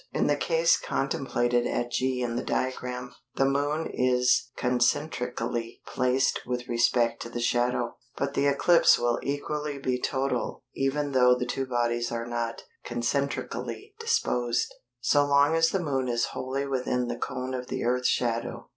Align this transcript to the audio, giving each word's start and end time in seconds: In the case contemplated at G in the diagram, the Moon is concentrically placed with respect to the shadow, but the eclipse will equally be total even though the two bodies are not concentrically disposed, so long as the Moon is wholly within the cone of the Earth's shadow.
In 0.13 0.25
the 0.25 0.35
case 0.35 0.77
contemplated 0.79 1.67
at 1.67 1.91
G 1.91 2.23
in 2.23 2.35
the 2.35 2.41
diagram, 2.41 3.13
the 3.35 3.45
Moon 3.45 3.85
is 3.93 4.49
concentrically 4.57 5.79
placed 5.85 6.39
with 6.47 6.67
respect 6.67 7.21
to 7.21 7.29
the 7.29 7.39
shadow, 7.39 7.97
but 8.17 8.33
the 8.33 8.47
eclipse 8.47 8.97
will 8.97 9.19
equally 9.21 9.77
be 9.77 9.99
total 10.01 10.63
even 10.73 11.11
though 11.11 11.35
the 11.37 11.45
two 11.45 11.67
bodies 11.67 12.11
are 12.11 12.25
not 12.25 12.63
concentrically 12.83 13.93
disposed, 13.99 14.73
so 15.01 15.23
long 15.23 15.55
as 15.55 15.69
the 15.69 15.77
Moon 15.77 16.07
is 16.07 16.25
wholly 16.33 16.65
within 16.65 17.07
the 17.07 17.15
cone 17.19 17.53
of 17.53 17.67
the 17.67 17.83
Earth's 17.83 18.09
shadow. 18.09 18.69